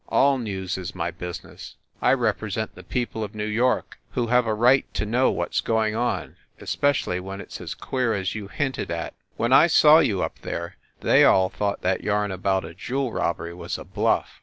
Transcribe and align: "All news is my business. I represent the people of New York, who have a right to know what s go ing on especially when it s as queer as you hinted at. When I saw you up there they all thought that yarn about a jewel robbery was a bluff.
"All 0.09 0.39
news 0.39 0.79
is 0.79 0.95
my 0.95 1.11
business. 1.11 1.75
I 2.01 2.13
represent 2.13 2.73
the 2.73 2.81
people 2.81 3.23
of 3.23 3.35
New 3.35 3.45
York, 3.45 3.99
who 4.13 4.25
have 4.25 4.47
a 4.47 4.53
right 4.55 4.91
to 4.95 5.05
know 5.05 5.29
what 5.29 5.49
s 5.49 5.59
go 5.61 5.85
ing 5.85 5.95
on 5.95 6.37
especially 6.59 7.19
when 7.19 7.39
it 7.39 7.49
s 7.51 7.61
as 7.61 7.73
queer 7.75 8.15
as 8.15 8.33
you 8.33 8.47
hinted 8.47 8.89
at. 8.89 9.13
When 9.37 9.53
I 9.53 9.67
saw 9.67 9.99
you 9.99 10.23
up 10.23 10.39
there 10.39 10.75
they 11.01 11.23
all 11.23 11.49
thought 11.49 11.81
that 11.83 12.03
yarn 12.03 12.31
about 12.31 12.65
a 12.65 12.73
jewel 12.73 13.13
robbery 13.13 13.53
was 13.53 13.77
a 13.77 13.83
bluff. 13.83 14.39